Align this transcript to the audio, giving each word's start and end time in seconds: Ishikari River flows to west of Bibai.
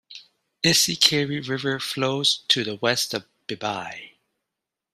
Ishikari 0.65 1.47
River 1.47 1.79
flows 1.79 2.43
to 2.49 2.79
west 2.81 3.13
of 3.13 3.27
Bibai. 3.45 4.13